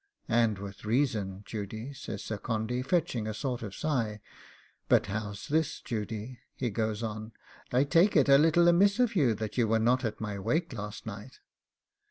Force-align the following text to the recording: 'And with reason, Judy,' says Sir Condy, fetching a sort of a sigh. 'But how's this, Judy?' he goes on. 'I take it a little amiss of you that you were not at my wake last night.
'And 0.27 0.57
with 0.57 0.83
reason, 0.83 1.43
Judy,' 1.45 1.93
says 1.93 2.23
Sir 2.23 2.39
Condy, 2.39 2.81
fetching 2.81 3.27
a 3.27 3.35
sort 3.35 3.61
of 3.61 3.69
a 3.69 3.75
sigh. 3.75 4.19
'But 4.89 5.05
how's 5.05 5.47
this, 5.47 5.79
Judy?' 5.79 6.39
he 6.55 6.71
goes 6.71 7.03
on. 7.03 7.33
'I 7.71 7.83
take 7.83 8.15
it 8.15 8.27
a 8.27 8.39
little 8.39 8.67
amiss 8.67 8.97
of 8.99 9.15
you 9.15 9.35
that 9.35 9.59
you 9.59 9.67
were 9.67 9.77
not 9.77 10.03
at 10.03 10.19
my 10.19 10.39
wake 10.39 10.73
last 10.73 11.05
night. 11.05 11.39